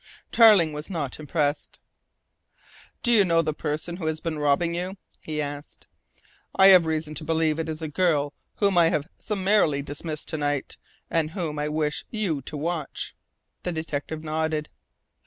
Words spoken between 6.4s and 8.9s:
"I have reason to believe it is a girl whom I